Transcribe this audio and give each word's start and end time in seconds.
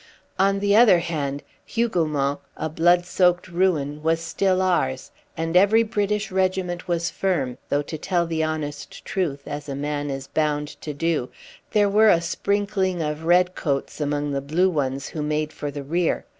On 0.39 0.57
the 0.57 0.75
other 0.75 0.97
hand, 0.97 1.43
Hougoumont, 1.63 2.39
a 2.57 2.69
blood 2.69 3.05
soaked 3.05 3.47
ruin, 3.49 4.01
was 4.01 4.19
still 4.19 4.59
ours, 4.59 5.11
and 5.37 5.55
every 5.55 5.83
British 5.83 6.31
regiment 6.31 6.87
was 6.87 7.11
firm; 7.11 7.59
though, 7.69 7.83
to 7.83 7.99
tell 7.99 8.25
the 8.25 8.41
honest 8.41 9.05
truth, 9.05 9.43
as 9.45 9.69
a 9.69 9.75
man 9.75 10.09
is 10.09 10.25
bound 10.25 10.69
to 10.81 10.95
do, 10.95 11.29
there 11.69 11.87
were 11.87 12.09
a 12.09 12.19
sprinkling 12.19 12.99
of 12.99 13.25
red 13.25 13.53
coats 13.53 14.01
among 14.01 14.31
the 14.31 14.41
blue 14.41 14.71
ones 14.71 15.09
who 15.09 15.21
made 15.21 15.53
for 15.53 15.69
the 15.69 15.83
rear. 15.83 16.25